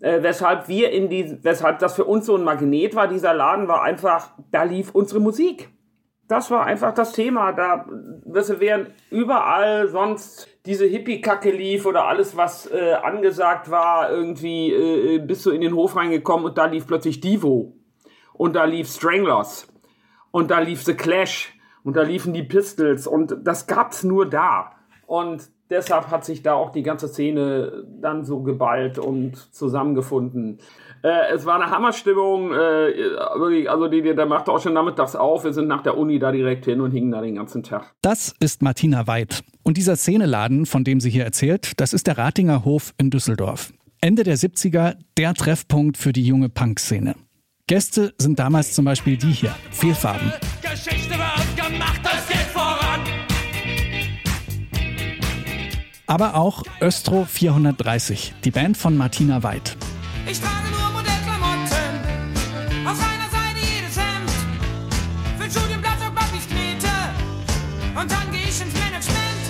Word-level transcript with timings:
Äh, 0.00 0.22
weshalb 0.22 0.68
wir 0.68 0.90
in 0.90 1.10
die, 1.10 1.38
weshalb 1.44 1.78
das 1.78 1.94
für 1.94 2.04
uns 2.04 2.26
so 2.26 2.34
ein 2.34 2.42
Magnet 2.42 2.94
war, 2.94 3.06
dieser 3.06 3.34
Laden 3.34 3.68
war 3.68 3.82
einfach, 3.82 4.30
da 4.50 4.62
lief 4.62 4.94
unsere 4.94 5.20
Musik. 5.20 5.68
Das 6.26 6.50
war 6.50 6.64
einfach 6.64 6.94
das 6.94 7.12
Thema. 7.12 7.52
Da, 7.52 7.86
das 8.24 8.60
wären 8.60 8.94
überall 9.10 9.88
sonst 9.88 10.48
diese 10.64 10.86
Hippie-Kacke 10.86 11.50
lief 11.50 11.86
oder 11.86 12.04
alles, 12.06 12.36
was 12.36 12.70
äh, 12.70 12.92
angesagt 12.92 13.70
war, 13.70 14.10
irgendwie 14.10 14.72
äh, 14.72 15.18
bist 15.18 15.44
du 15.44 15.50
in 15.50 15.60
den 15.60 15.74
Hof 15.74 15.96
reingekommen 15.96 16.46
und 16.46 16.56
da 16.56 16.66
lief 16.66 16.86
plötzlich 16.86 17.20
Divo. 17.20 17.76
Und 18.32 18.54
da 18.56 18.64
lief 18.64 18.88
Stranglers. 18.88 19.68
Und 20.30 20.50
da 20.50 20.60
lief 20.60 20.82
The 20.82 20.94
Clash. 20.94 21.52
Und 21.82 21.96
da 21.96 22.02
liefen 22.02 22.32
die 22.32 22.42
Pistols. 22.42 23.06
Und 23.06 23.36
das 23.42 23.66
gab's 23.66 24.02
nur 24.02 24.28
da. 24.28 24.72
Und 25.06 25.50
deshalb 25.70 26.10
hat 26.10 26.24
sich 26.24 26.42
da 26.42 26.54
auch 26.54 26.70
die 26.70 26.82
ganze 26.82 27.08
Szene 27.08 27.84
dann 28.00 28.24
so 28.24 28.42
geballt 28.42 28.98
und 28.98 29.36
zusammengefunden. 29.54 30.58
Äh, 31.02 31.32
es 31.32 31.46
war 31.46 31.54
eine 31.60 31.70
Hammerstimmung, 31.70 32.52
äh, 32.52 33.16
also 33.66 33.88
die, 33.88 34.02
die, 34.02 34.14
der 34.14 34.26
machte 34.26 34.52
auch 34.52 34.60
schon 34.60 34.74
nachmittags 34.74 35.16
auf. 35.16 35.44
Wir 35.44 35.52
sind 35.52 35.68
nach 35.68 35.82
der 35.82 35.96
Uni 35.96 36.18
da 36.18 36.32
direkt 36.32 36.66
hin 36.66 36.80
und 36.80 36.90
hingen 36.90 37.10
da 37.10 37.22
den 37.22 37.36
ganzen 37.36 37.62
Tag. 37.62 37.94
Das 38.02 38.34
ist 38.40 38.62
Martina 38.62 39.06
Weid. 39.06 39.42
Und 39.62 39.76
dieser 39.76 39.96
Szeneladen, 39.96 40.66
von 40.66 40.84
dem 40.84 41.00
sie 41.00 41.10
hier 41.10 41.24
erzählt, 41.24 41.72
das 41.80 41.92
ist 41.92 42.06
der 42.06 42.18
Ratinger 42.18 42.64
Hof 42.64 42.92
in 42.98 43.10
Düsseldorf. 43.10 43.72
Ende 44.02 44.24
der 44.24 44.36
70er 44.36 44.96
der 45.16 45.34
Treffpunkt 45.34 45.96
für 45.96 46.12
die 46.12 46.24
junge 46.24 46.48
Punk-Szene. 46.48 47.14
Gäste 47.66 48.14
sind 48.18 48.38
damals 48.38 48.72
zum 48.72 48.84
Beispiel 48.84 49.16
die 49.16 49.30
hier, 49.30 49.54
Fehlfarben. 49.70 50.32
Geschichte 50.60 51.10
wird 51.10 51.56
gemacht, 51.56 52.00
das 52.02 52.26
geht 52.26 52.39
Aber 56.10 56.34
auch 56.34 56.64
Östro 56.80 57.24
430, 57.24 58.34
die 58.42 58.50
Band 58.50 58.76
von 58.76 58.96
Martina 58.96 59.44
Weid. 59.44 59.76
Ich 60.28 60.40
trage 60.40 60.68
nur 60.72 60.90
Modellklamotten, 60.90 61.70
auf 62.84 62.98
einer 62.98 63.30
Seite 63.30 63.60
jedes 63.60 63.96
Hemd. 63.96 64.30
Für 65.38 65.44
ein 65.44 65.50
Studienblatt 65.52 65.98
und 66.04 66.12
Blatt 66.16 66.30
ich 66.36 66.48
knete 66.48 66.88
und 67.94 68.10
dann 68.10 68.32
gehe 68.32 68.42
ich 68.42 68.60
ins 68.60 68.74
Management. 68.74 69.40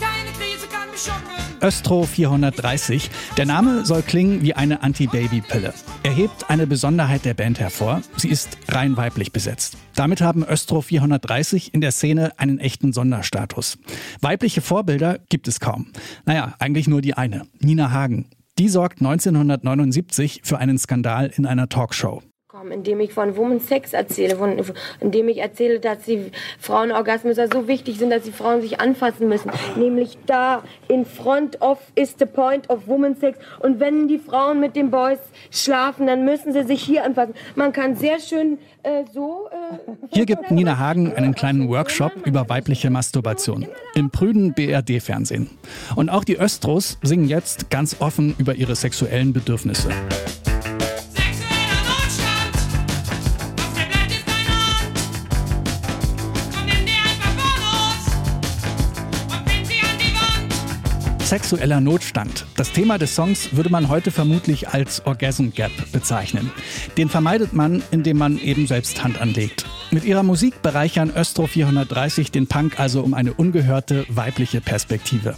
Keine 0.00 0.30
Krise 0.32 0.66
kann 0.72 0.90
mich 0.90 1.02
schocken. 1.02 1.60
Östro 1.60 2.04
430. 2.04 3.10
Der 3.36 3.44
Name 3.44 3.84
soll 3.84 4.00
klingen 4.00 4.40
wie 4.40 4.54
eine 4.54 4.82
Anti-Baby-Pille. 4.82 5.74
Er 6.04 6.12
hebt 6.12 6.50
eine 6.50 6.66
Besonderheit 6.66 7.24
der 7.24 7.32
Band 7.32 7.58
hervor. 7.58 8.02
Sie 8.18 8.28
ist 8.28 8.58
rein 8.68 8.98
weiblich 8.98 9.32
besetzt. 9.32 9.78
Damit 9.94 10.20
haben 10.20 10.44
Östro 10.44 10.82
430 10.82 11.72
in 11.72 11.80
der 11.80 11.92
Szene 11.92 12.38
einen 12.38 12.58
echten 12.58 12.92
Sonderstatus. 12.92 13.78
Weibliche 14.20 14.60
Vorbilder 14.60 15.18
gibt 15.30 15.48
es 15.48 15.60
kaum. 15.60 15.92
Naja, 16.26 16.56
eigentlich 16.58 16.88
nur 16.88 17.00
die 17.00 17.14
eine, 17.14 17.46
Nina 17.58 17.90
Hagen. 17.90 18.26
Die 18.58 18.68
sorgt 18.68 19.00
1979 19.00 20.42
für 20.44 20.58
einen 20.58 20.76
Skandal 20.76 21.32
in 21.34 21.46
einer 21.46 21.70
Talkshow 21.70 22.22
indem 22.70 23.00
ich 23.00 23.12
von 23.12 23.36
Women's 23.36 23.66
Sex 23.66 23.92
erzähle, 23.92 24.36
von, 24.36 24.62
indem 25.00 25.28
ich 25.28 25.38
erzähle, 25.38 25.80
dass 25.80 26.02
die 26.02 26.30
Frauenorgasmen 26.60 27.34
so 27.34 27.66
wichtig 27.66 27.98
sind, 27.98 28.10
dass 28.10 28.22
die 28.22 28.32
Frauen 28.32 28.60
sich 28.60 28.80
anfassen 28.80 29.28
müssen. 29.28 29.50
Nämlich 29.76 30.18
da 30.26 30.62
in 30.88 31.04
front 31.04 31.60
of 31.60 31.78
is 31.94 32.14
the 32.18 32.26
point 32.26 32.70
of 32.70 32.86
Women's 32.86 33.20
Sex. 33.20 33.38
Und 33.60 33.80
wenn 33.80 34.08
die 34.08 34.18
Frauen 34.18 34.60
mit 34.60 34.76
den 34.76 34.90
Boys 34.90 35.18
schlafen, 35.50 36.06
dann 36.06 36.24
müssen 36.24 36.52
sie 36.52 36.62
sich 36.62 36.82
hier 36.82 37.04
anfassen. 37.04 37.34
Man 37.56 37.72
kann 37.72 37.96
sehr 37.96 38.20
schön 38.20 38.58
äh, 38.82 39.04
so. 39.12 39.48
Äh, 39.50 39.92
hier 40.10 40.26
gibt 40.26 40.50
Nina 40.50 40.78
Hagen 40.78 41.12
einen 41.14 41.34
kleinen 41.34 41.68
Workshop 41.68 42.12
über 42.24 42.48
weibliche 42.48 42.90
Masturbation 42.90 43.66
im 43.94 44.10
prüden 44.10 44.54
BRD-Fernsehen. 44.54 45.50
Und 45.96 46.08
auch 46.08 46.24
die 46.24 46.38
Östros 46.38 46.98
singen 47.02 47.26
jetzt 47.26 47.70
ganz 47.70 47.96
offen 48.00 48.34
über 48.38 48.54
ihre 48.54 48.76
sexuellen 48.76 49.32
Bedürfnisse. 49.32 49.90
Sexueller 61.34 61.80
Notstand. 61.80 62.46
Das 62.54 62.70
Thema 62.70 62.96
des 62.96 63.16
Songs 63.16 63.56
würde 63.56 63.68
man 63.68 63.88
heute 63.88 64.12
vermutlich 64.12 64.68
als 64.68 65.04
Orgasm 65.04 65.48
Gap 65.48 65.72
bezeichnen. 65.90 66.52
Den 66.96 67.08
vermeidet 67.08 67.52
man, 67.52 67.82
indem 67.90 68.18
man 68.18 68.38
eben 68.38 68.68
selbst 68.68 69.02
Hand 69.02 69.20
anlegt. 69.20 69.66
Mit 69.90 70.04
ihrer 70.04 70.22
Musik 70.22 70.62
bereichern 70.62 71.10
Östro 71.10 71.48
430 71.48 72.30
den 72.30 72.46
Punk 72.46 72.78
also 72.78 73.02
um 73.02 73.14
eine 73.14 73.34
ungehörte 73.34 74.06
weibliche 74.10 74.60
Perspektive. 74.60 75.34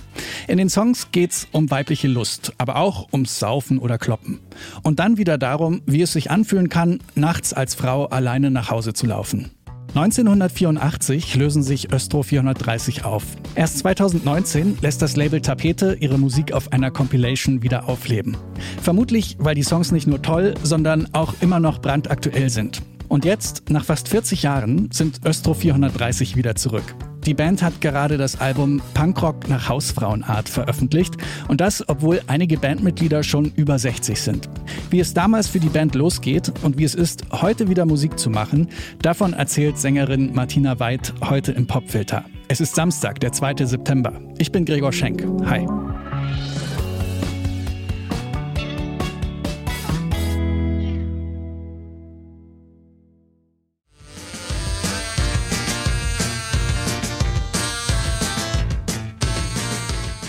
In 0.47 0.59
den 0.59 0.69
Songs 0.69 1.13
geht's 1.13 1.49
um 1.53 1.71
weibliche 1.71 2.09
Lust, 2.09 2.53
aber 2.59 2.77
auch 2.77 3.11
ums 3.15 3.39
Saufen 3.39 3.79
oder 3.79 3.97
Kloppen. 3.97 4.41
Und 4.83 4.99
dann 4.99 5.17
wieder 5.17 5.39
darum, 5.39 5.81
wie 5.87 6.03
es 6.03 6.13
sich 6.13 6.31
anfühlen 6.31 6.69
kann, 6.69 7.01
nachts 7.15 7.55
als 7.55 7.75
Frau 7.75 8.05
alleine 8.05 8.51
nach 8.51 8.71
Hause 8.71 8.93
zu 8.93 9.07
laufen. 9.07 9.56
1984 9.97 11.37
lösen 11.37 11.63
sich 11.63 11.91
Östro 11.91 12.23
430 12.23 13.07
auf. 13.07 13.23
Erst 13.55 13.79
2019 13.79 14.77
lässt 14.83 15.01
das 15.01 15.17
Label 15.17 15.41
Tapete 15.41 15.97
ihre 15.99 16.19
Musik 16.19 16.53
auf 16.53 16.71
einer 16.71 16.91
Compilation 16.91 17.63
wieder 17.63 17.89
aufleben. 17.89 18.37
Vermutlich, 18.83 19.37
weil 19.39 19.55
die 19.55 19.63
Songs 19.63 19.93
nicht 19.93 20.07
nur 20.07 20.21
toll, 20.21 20.53
sondern 20.63 21.09
auch 21.15 21.33
immer 21.41 21.61
noch 21.61 21.81
brandaktuell 21.81 22.51
sind. 22.51 22.83
Und 23.09 23.25
jetzt, 23.25 23.71
nach 23.71 23.87
fast 23.87 24.09
40 24.09 24.43
Jahren, 24.43 24.91
sind 24.93 25.25
Östro 25.25 25.55
430 25.55 26.37
wieder 26.37 26.57
zurück. 26.57 26.95
Die 27.27 27.35
Band 27.35 27.61
hat 27.61 27.81
gerade 27.81 28.19
das 28.19 28.41
Album 28.41 28.81
Punkrock 28.95 29.49
nach 29.49 29.69
Hausfrauenart 29.69 30.49
veröffentlicht 30.49 31.17
und 31.49 31.61
das, 31.61 31.83
obwohl 31.89 32.23
einige 32.29 32.57
Bandmitglieder 32.57 33.25
schon 33.25 33.53
über 33.57 33.81
60 33.81 34.21
sind. 34.21 34.49
Wie 34.91 35.01
es 35.01 35.13
damals 35.13 35.49
für 35.49 35.59
die 35.59 35.69
Band 35.69 35.97
losgeht 35.97 36.53
und 36.63 36.79
wie 36.79 36.85
es 36.85 36.95
ist, 36.95 37.25
heute 37.33 37.69
wieder 37.69 37.85
Musik 37.85 38.17
zu 38.17 38.31
machen, 38.31 38.69
davon 39.03 39.33
erzählt 39.33 39.77
Sängerin 39.77 40.33
Martina 40.35 40.79
Weid 40.79 41.13
heute 41.29 41.51
im 41.51 41.67
Popfilter. 41.67 42.25
Es 42.47 42.61
ist 42.61 42.77
Samstag, 42.77 43.19
der 43.19 43.33
2. 43.33 43.67
September. 43.67 44.13
Ich 44.39 44.53
bin 44.53 44.65
Gregor 44.65 44.93
Schenk. 44.93 45.27
Hi. 45.47 45.67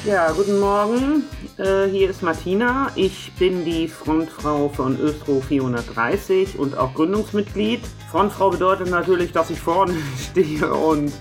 Ja, 0.07 0.31
guten 0.31 0.61
Morgen. 0.61 1.23
Äh, 1.57 1.87
hier 1.89 2.09
ist 2.09 2.23
Martina. 2.23 2.89
Ich 2.95 3.33
bin 3.37 3.65
die 3.65 3.89
Frontfrau 3.89 4.69
von 4.69 4.97
Östro 4.97 5.41
430 5.41 6.57
und 6.57 6.77
auch 6.77 6.93
Gründungsmitglied. 6.93 7.81
Frontfrau 8.09 8.51
bedeutet 8.51 8.89
natürlich, 8.89 9.33
dass 9.33 9.49
ich 9.49 9.59
vorne 9.59 9.93
stehe 10.31 10.73
und 10.73 11.11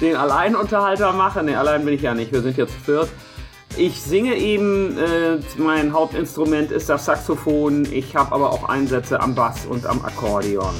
den 0.00 0.16
Alleinunterhalter 0.16 1.12
mache. 1.12 1.44
Ne, 1.44 1.56
allein 1.56 1.84
bin 1.84 1.94
ich 1.94 2.02
ja 2.02 2.14
nicht. 2.14 2.32
Wir 2.32 2.42
sind 2.42 2.56
jetzt 2.56 2.74
viert. 2.74 3.10
Ich 3.76 4.02
singe 4.02 4.34
eben, 4.34 4.98
äh, 4.98 5.38
mein 5.56 5.92
Hauptinstrument 5.92 6.72
ist 6.72 6.88
das 6.88 7.04
Saxophon. 7.04 7.86
Ich 7.92 8.16
habe 8.16 8.34
aber 8.34 8.50
auch 8.50 8.68
Einsätze 8.68 9.20
am 9.20 9.36
Bass 9.36 9.66
und 9.66 9.86
am 9.86 10.04
Akkordeon. 10.04 10.74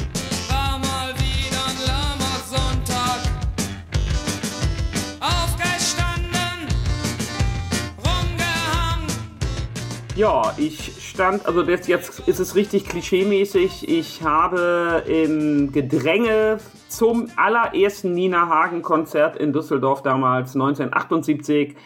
Ja, 10.15 10.53
ich 10.59 10.93
stand, 11.01 11.47
also 11.47 11.63
jetzt, 11.63 11.89
jetzt 11.89 12.29
ist 12.29 12.39
es 12.39 12.55
richtig 12.55 12.87
klischeemäßig. 12.87 13.89
Ich 13.89 14.23
habe 14.23 15.03
im 15.07 15.73
Gedränge 15.73 16.59
zum 16.89 17.29
allerersten 17.37 18.13
Nina 18.13 18.47
Hagen 18.47 18.83
Konzert 18.83 19.37
in 19.37 19.55
Düsseldorf 19.55 20.03
damals 20.03 20.55
1978 20.55 21.77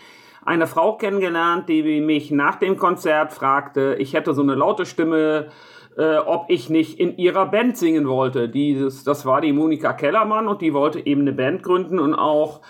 eine 0.45 0.67
Frau 0.67 0.97
kennengelernt, 0.97 1.69
die 1.69 2.01
mich 2.01 2.33
nach 2.33 2.57
dem 2.57 2.77
Konzert 2.77 3.33
fragte, 3.33 3.95
ich 4.01 4.15
hätte 4.15 4.35
so 4.35 4.43
eine 4.43 4.57
laute 4.57 4.87
Stimme, 4.87 5.51
äh, 5.97 6.17
ob 6.17 6.47
ich 6.49 6.69
nicht 6.69 6.99
in 6.99 7.17
ihrer 7.19 7.47
Band 7.47 7.77
singen 7.77 8.09
wollte. 8.09 8.49
Dieses, 8.49 9.05
das 9.05 9.25
war 9.25 9.41
die 9.41 9.53
Monika 9.53 9.93
Kellermann 9.93 10.49
und 10.49 10.63
die 10.63 10.75
wollte 10.75 11.07
eben 11.07 11.21
eine 11.21 11.33
Band 11.33 11.63
gründen 11.63 12.01
und 12.01 12.15
auch 12.15 12.61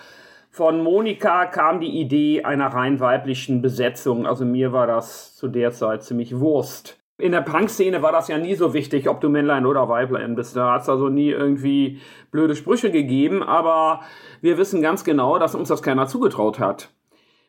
von 0.57 0.81
Monika 0.81 1.45
kam 1.45 1.79
die 1.79 2.01
Idee 2.01 2.43
einer 2.43 2.67
rein 2.67 2.99
weiblichen 2.99 3.61
Besetzung. 3.61 4.25
Also 4.25 4.43
mir 4.43 4.73
war 4.73 4.87
das 4.87 5.35
zu 5.35 5.47
der 5.47 5.71
Zeit 5.71 6.01
ziemlich 6.01 6.39
Wurst. 6.39 6.99
In 7.19 7.31
der 7.31 7.41
Punk-Szene 7.41 8.01
war 8.01 8.11
das 8.11 8.27
ja 8.27 8.39
nie 8.39 8.55
so 8.55 8.73
wichtig, 8.73 9.07
ob 9.07 9.21
du 9.21 9.29
Männlein 9.29 9.67
oder 9.67 9.87
Weiblein 9.87 10.35
bist. 10.35 10.55
Da 10.55 10.73
hat 10.73 10.81
es 10.81 10.89
also 10.89 11.09
nie 11.09 11.29
irgendwie 11.29 11.99
blöde 12.31 12.55
Sprüche 12.55 12.89
gegeben, 12.89 13.43
aber 13.43 14.01
wir 14.41 14.57
wissen 14.57 14.81
ganz 14.81 15.03
genau, 15.03 15.37
dass 15.37 15.53
uns 15.53 15.69
das 15.69 15.83
keiner 15.83 16.07
zugetraut 16.07 16.59
hat. 16.59 16.89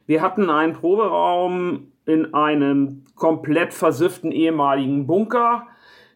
Wir 0.05 0.21
hatten 0.21 0.51
einen 0.51 0.75
Proberaum 0.75 1.93
in 2.05 2.35
einem 2.35 3.05
komplett 3.15 3.73
versifften 3.73 4.33
ehemaligen 4.33 5.07
Bunker. 5.07 5.67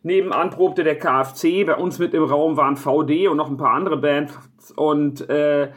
Nebenan 0.02 0.50
probte 0.50 0.84
der 0.84 0.98
KFC, 0.98 1.64
bei 1.64 1.76
uns 1.76 1.98
mit 1.98 2.12
im 2.12 2.24
Raum 2.24 2.58
waren 2.58 2.76
VD 2.76 3.28
und 3.28 3.38
noch 3.38 3.48
ein 3.48 3.56
paar 3.56 3.72
andere 3.72 3.96
Bands 3.96 4.36
und 4.76 5.28
äh, 5.30 5.70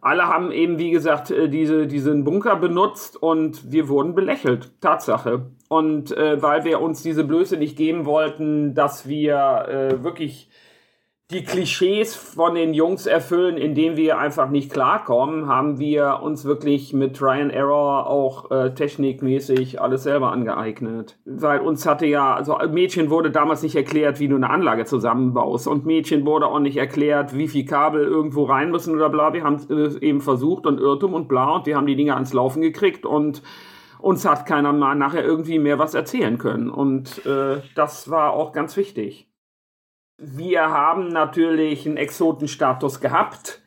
alle 0.00 0.26
haben 0.26 0.52
eben, 0.52 0.78
wie 0.78 0.90
gesagt, 0.90 1.30
äh, 1.30 1.48
diese, 1.48 1.86
diesen 1.86 2.24
Bunker 2.24 2.56
benutzt 2.56 3.20
und 3.20 3.72
wir 3.72 3.88
wurden 3.88 4.14
belächelt. 4.14 4.70
Tatsache. 4.80 5.46
Und 5.68 6.16
äh, 6.16 6.40
weil 6.42 6.64
wir 6.64 6.80
uns 6.80 7.02
diese 7.02 7.24
Blöße 7.24 7.56
nicht 7.56 7.76
geben 7.76 8.06
wollten, 8.06 8.74
dass 8.74 9.08
wir 9.08 9.66
äh, 9.68 10.02
wirklich 10.02 10.48
die 11.30 11.44
Klischees 11.44 12.16
von 12.16 12.54
den 12.54 12.72
Jungs 12.72 13.04
erfüllen, 13.04 13.58
indem 13.58 13.98
wir 13.98 14.18
einfach 14.18 14.48
nicht 14.48 14.72
klarkommen, 14.72 15.46
haben 15.46 15.78
wir 15.78 16.20
uns 16.22 16.46
wirklich 16.46 16.94
mit 16.94 17.20
Ryan 17.20 17.50
Error 17.50 18.06
auch 18.06 18.50
äh, 18.50 18.72
technikmäßig 18.72 19.78
alles 19.78 20.04
selber 20.04 20.32
angeeignet. 20.32 21.18
Weil 21.26 21.60
uns 21.60 21.84
hatte 21.84 22.06
ja, 22.06 22.34
also 22.34 22.56
Mädchen 22.70 23.10
wurde 23.10 23.30
damals 23.30 23.62
nicht 23.62 23.76
erklärt, 23.76 24.20
wie 24.20 24.28
du 24.28 24.36
eine 24.36 24.48
Anlage 24.48 24.86
zusammenbaust 24.86 25.68
und 25.68 25.84
Mädchen 25.84 26.24
wurde 26.24 26.46
auch 26.46 26.60
nicht 26.60 26.78
erklärt, 26.78 27.36
wie 27.36 27.48
viel 27.48 27.66
Kabel 27.66 28.04
irgendwo 28.04 28.44
rein 28.44 28.70
müssen 28.70 28.94
oder 28.94 29.10
bla. 29.10 29.34
Wir 29.34 29.44
haben 29.44 29.56
es 29.56 29.68
äh, 29.68 30.00
eben 30.00 30.22
versucht 30.22 30.64
und 30.64 30.80
Irrtum 30.80 31.12
und 31.12 31.28
bla 31.28 31.56
und 31.56 31.66
wir 31.66 31.76
haben 31.76 31.86
die 31.86 31.96
Dinge 31.96 32.14
ans 32.14 32.32
Laufen 32.32 32.62
gekriegt 32.62 33.04
und 33.04 33.42
uns 33.98 34.26
hat 34.26 34.46
keiner 34.46 34.72
mal 34.72 34.94
nachher 34.94 35.24
irgendwie 35.24 35.58
mehr 35.58 35.78
was 35.78 35.92
erzählen 35.92 36.38
können 36.38 36.70
und 36.70 37.26
äh, 37.26 37.60
das 37.74 38.08
war 38.08 38.32
auch 38.32 38.52
ganz 38.52 38.78
wichtig. 38.78 39.27
Wir 40.20 40.70
haben 40.70 41.06
natürlich 41.06 41.86
einen 41.86 41.96
Exotenstatus 41.96 43.00
gehabt, 43.00 43.62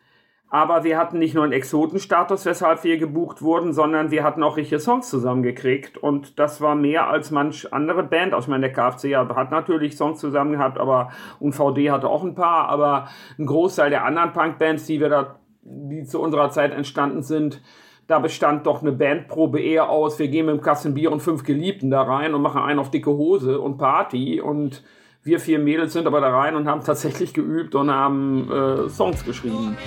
aber 0.50 0.84
wir 0.84 0.98
hatten 0.98 1.18
nicht 1.18 1.34
nur 1.34 1.46
einen 1.46 1.54
Exotenstatus, 1.54 2.46
weshalb 2.46 2.84
wir 2.84 2.98
gebucht 2.98 3.42
wurden, 3.42 3.72
sondern 3.72 4.12
wir 4.12 4.26
hatten 4.26 4.44
auch 4.44 4.58
richtige 4.58 4.82
Songs 4.82 5.10
zusammengekriegt. 5.10 5.98
Und 5.98 6.40
das 6.40 6.60
war 6.60 6.76
mehr 6.76 7.08
als 7.08 7.32
manch 7.32 7.72
andere 7.72 8.04
Band. 8.04 8.34
Also 8.34 8.48
ich 8.48 8.50
meine, 8.50 8.70
der 8.70 8.74
KFC 8.74 9.16
hat 9.16 9.52
natürlich 9.52 9.96
Songs 9.96 10.20
zusammen 10.20 10.52
gehabt, 10.52 10.78
aber 10.78 11.12
und 11.40 11.54
VD 11.54 11.90
hatte 11.90 12.10
auch 12.10 12.26
ein 12.26 12.36
paar, 12.36 12.68
aber 12.68 13.08
ein 13.40 13.46
Großteil 13.46 13.90
der 13.90 14.04
anderen 14.04 14.34
Punkbands, 14.34 14.86
die 14.86 15.00
wir 15.00 15.08
da, 15.08 15.40
die 15.62 16.04
zu 16.04 16.20
unserer 16.20 16.50
Zeit 16.50 16.74
entstanden 16.74 17.24
sind, 17.24 17.62
da 18.08 18.20
bestand 18.20 18.68
doch 18.68 18.82
eine 18.82 18.92
Bandprobe 18.92 19.62
eher 19.62 19.90
aus, 19.90 20.20
wir 20.20 20.28
gehen 20.28 20.48
mit 20.48 20.56
einem 20.56 20.62
Kasten 20.62 20.96
Bier 20.96 21.14
und 21.14 21.22
fünf 21.22 21.46
Geliebten 21.46 21.90
da 21.90 22.02
rein 22.02 22.34
und 22.34 22.42
machen 22.42 22.62
einen 22.62 22.80
auf 22.80 22.92
dicke 22.92 23.12
Hose 23.12 23.62
und 23.62 23.78
Party. 23.78 24.42
Und 24.42 24.84
wir 25.24 25.40
vier 25.40 25.60
Mädels 25.60 25.94
sind 25.94 26.08
aber 26.08 26.22
da 26.22 26.30
rein 26.30 26.56
und 26.56 26.68
haben 26.68 26.84
tatsächlich 26.84 27.34
geübt 27.34 27.76
und 27.76 27.92
haben 27.92 28.52
äh, 28.52 28.90
Songs 28.90 29.24
geschrieben. 29.24 29.78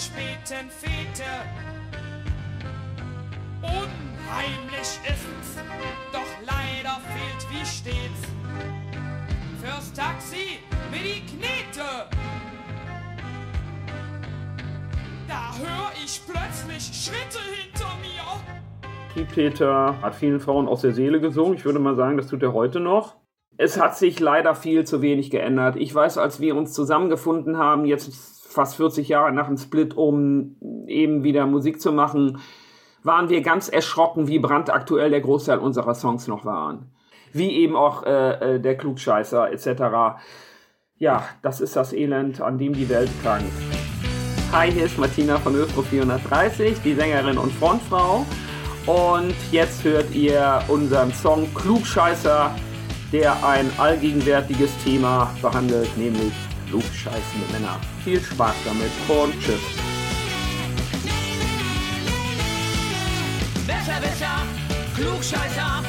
Späten 0.00 0.70
Fete. 0.70 1.24
Unheimlich 3.62 5.00
ist's, 5.04 5.56
doch 6.12 6.46
leider 6.46 7.00
fehlt 7.12 7.50
wie 7.50 7.66
stets 7.66 8.28
fürs 9.60 9.92
Taxi 9.92 10.60
mir 10.92 11.00
die 11.02 11.26
Knete. 11.26 12.07
Ich 16.08 16.22
plötzlich 16.26 16.84
Schritte 16.84 17.38
hinter 17.52 17.88
mir. 18.00 19.26
Peter 19.34 20.00
hat 20.00 20.14
vielen 20.14 20.40
Frauen 20.40 20.66
aus 20.66 20.80
der 20.80 20.94
Seele 20.94 21.20
gesungen. 21.20 21.54
Ich 21.54 21.66
würde 21.66 21.78
mal 21.80 21.96
sagen, 21.96 22.16
das 22.16 22.28
tut 22.28 22.42
er 22.42 22.54
heute 22.54 22.80
noch. 22.80 23.16
Es 23.58 23.78
hat 23.78 23.96
sich 23.96 24.18
leider 24.18 24.54
viel 24.54 24.86
zu 24.86 25.02
wenig 25.02 25.30
geändert. 25.30 25.76
Ich 25.76 25.94
weiß, 25.94 26.16
als 26.16 26.40
wir 26.40 26.56
uns 26.56 26.72
zusammengefunden 26.72 27.58
haben, 27.58 27.84
jetzt 27.84 28.46
fast 28.48 28.76
40 28.76 29.08
Jahre 29.08 29.32
nach 29.32 29.48
dem 29.48 29.58
Split, 29.58 29.96
um 29.96 30.56
eben 30.86 31.24
wieder 31.24 31.44
Musik 31.44 31.80
zu 31.80 31.92
machen, 31.92 32.38
waren 33.02 33.28
wir 33.28 33.42
ganz 33.42 33.68
erschrocken, 33.68 34.28
wie 34.28 34.38
brandaktuell 34.38 35.10
der 35.10 35.20
Großteil 35.20 35.58
unserer 35.58 35.94
Songs 35.94 36.26
noch 36.26 36.46
waren. 36.46 36.90
Wie 37.32 37.50
eben 37.50 37.76
auch 37.76 38.04
äh, 38.04 38.54
äh 38.54 38.60
der 38.60 38.78
Klugscheißer 38.78 39.52
etc. 39.52 40.22
Ja, 40.96 41.28
das 41.42 41.60
ist 41.60 41.76
das 41.76 41.92
Elend, 41.92 42.40
an 42.40 42.56
dem 42.56 42.72
die 42.72 42.88
Welt 42.88 43.10
krankt. 43.22 43.52
Hi, 44.50 44.72
hier 44.72 44.86
ist 44.86 44.96
Martina 44.96 45.38
von 45.38 45.54
Östro 45.54 45.82
430, 45.82 46.78
die 46.82 46.94
Sängerin 46.94 47.36
und 47.36 47.52
Frontfrau. 47.52 48.24
Und 48.86 49.34
jetzt 49.52 49.84
hört 49.84 50.10
ihr 50.14 50.62
unseren 50.68 51.12
Song 51.12 51.52
Klugscheißer, 51.52 52.56
der 53.12 53.44
ein 53.44 53.70
allgegenwärtiges 53.76 54.70
Thema 54.82 55.34
behandelt, 55.42 55.94
nämlich 55.98 56.32
klugscheißende 56.70 57.52
Männer. 57.52 57.78
Viel 58.04 58.22
Spaß 58.22 58.54
damit 58.64 58.90
und 59.06 59.34
tschüss. 59.38 59.60
Besser, 63.66 64.00
besser, 64.00 64.46
Klugscheißer, 64.96 65.84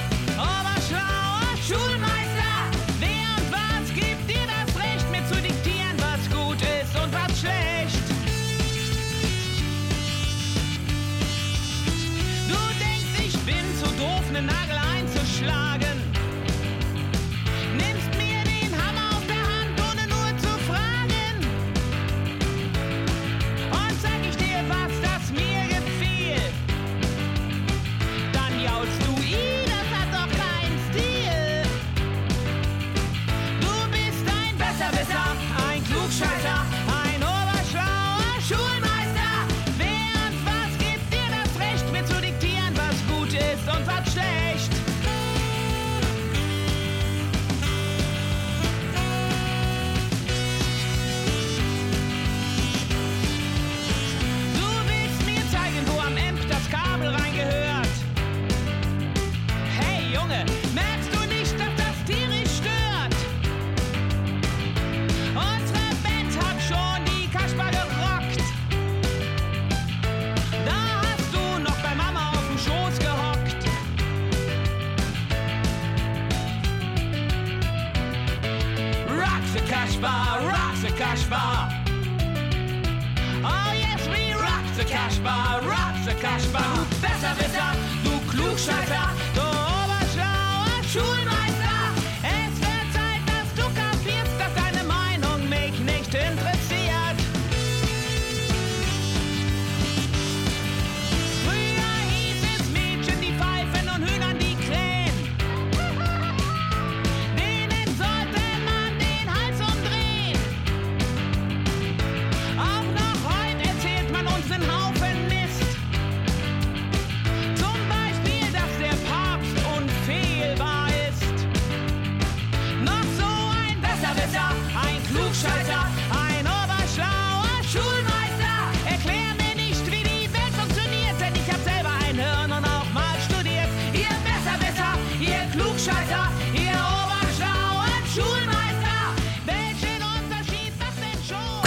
se 84.80 84.86
cache 84.86 85.20
pas, 85.20 85.60
rap 85.68 85.96
se 86.06 86.14
cache 86.22 86.48
pas, 86.54 86.64
nous. 86.76 86.90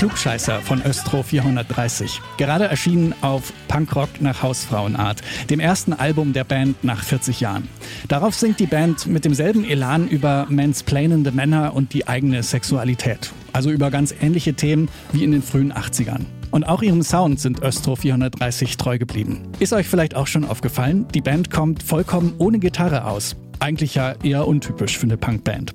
Klugscheißer 0.02 0.62
von 0.62 0.82
Östro 0.82 1.23
430. 1.23 2.21
Gerade 2.37 2.64
erschienen 2.64 3.14
auf 3.21 3.52
Punkrock 3.68 4.09
nach 4.21 4.42
Hausfrauenart, 4.42 5.21
dem 5.49 5.61
ersten 5.61 5.92
Album 5.92 6.32
der 6.32 6.42
Band 6.42 6.82
nach 6.82 7.04
40 7.04 7.38
Jahren. 7.38 7.68
Darauf 8.09 8.35
singt 8.35 8.59
die 8.59 8.66
Band 8.66 9.06
mit 9.06 9.25
demselben 9.25 9.64
Elan 9.64 10.09
über 10.09 10.47
mansplainende 10.49 11.30
Männer 11.30 11.73
und 11.75 11.94
die 11.94 12.09
eigene 12.09 12.42
Sexualität. 12.42 13.30
Also 13.52 13.71
über 13.71 13.92
ganz 13.92 14.12
ähnliche 14.21 14.54
Themen 14.54 14.88
wie 15.12 15.23
in 15.23 15.30
den 15.30 15.42
frühen 15.44 15.73
80ern. 15.73 16.25
Und 16.50 16.64
auch 16.64 16.82
ihrem 16.82 17.04
Sound 17.04 17.38
sind 17.38 17.62
Östro 17.62 17.94
430 17.94 18.78
treu 18.78 18.99
geblieben. 18.99 19.52
Ist 19.61 19.73
euch 19.73 19.87
vielleicht 19.87 20.16
auch 20.16 20.26
schon 20.26 20.44
aufgefallen, 20.44 21.06
die 21.14 21.21
Band 21.21 21.52
kommt 21.52 21.80
vollkommen 21.80 22.35
ohne 22.38 22.59
Gitarre 22.59 23.04
aus. 23.04 23.37
Eigentlich 23.62 23.95
ja 23.95 24.14
eher 24.25 24.49
untypisch 24.49 24.99
für 24.99 25.04
eine 25.04 25.16
Punkband. 25.16 25.73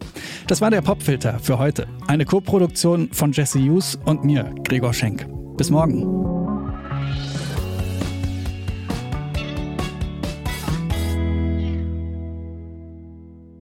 Das 0.48 0.60
war 0.60 0.70
der 0.70 0.82
Popfilter 0.82 1.40
für 1.40 1.58
heute. 1.58 1.88
Eine 2.08 2.26
Co-Produktion 2.26 3.08
von 3.14 3.32
Jesse 3.32 3.60
Hughes 3.60 3.98
und 4.04 4.26
mir, 4.26 4.54
Gregor 4.66 4.94
Schenk. 4.94 5.26
Bis 5.56 5.70
morgen. 5.70 6.37